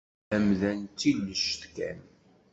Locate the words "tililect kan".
0.99-1.99